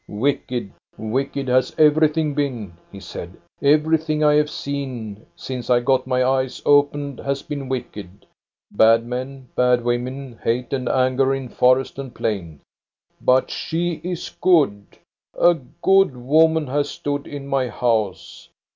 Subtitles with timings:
[0.07, 6.07] "Wicked, wicked has everything been," he said '* Everything I have seen since I got
[6.07, 8.25] my eyes opened has been wicked.
[8.71, 10.39] Bad men, bad women!
[10.43, 12.61] Hate and anger in forest and plain!
[13.21, 14.97] But she is good.
[15.37, 15.53] A
[15.83, 18.49] good woman has stood in my house.